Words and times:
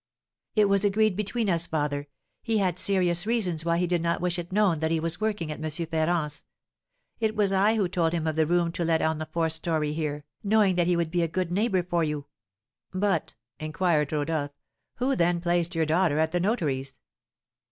"It 0.55 0.67
was 0.67 0.83
agreed 0.83 1.15
between 1.15 1.47
us, 1.47 1.67
father; 1.67 2.07
he 2.41 2.57
had 2.57 2.79
serious 2.79 3.27
reasons 3.27 3.63
why 3.63 3.77
he 3.77 3.85
did 3.85 4.01
not 4.01 4.19
wish 4.19 4.39
it 4.39 4.51
known 4.51 4.79
that 4.79 4.89
he 4.89 4.99
was 4.99 5.21
working 5.21 5.51
at 5.51 5.63
M. 5.63 5.69
Ferrand's. 5.85 6.43
It 7.19 7.35
was 7.35 7.53
I 7.53 7.75
who 7.75 7.87
told 7.87 8.11
him 8.13 8.25
of 8.25 8.35
the 8.35 8.47
room 8.47 8.71
to 8.71 8.83
let 8.83 9.03
on 9.03 9.19
the 9.19 9.27
fourth 9.27 9.53
story 9.53 9.93
here, 9.93 10.25
knowing 10.43 10.73
that 10.75 10.87
he 10.87 10.95
would 10.95 11.11
be 11.11 11.21
a 11.21 11.27
good 11.27 11.51
neighbour 11.51 11.83
for 11.83 12.03
you." 12.03 12.25
"But," 12.91 13.35
inquired 13.59 14.11
Rodolph, 14.11 14.53
"who, 14.95 15.15
then, 15.15 15.39
placed 15.39 15.75
your 15.75 15.85
daughter 15.85 16.17
at 16.17 16.31
the 16.31 16.39
notary's?" 16.39 16.97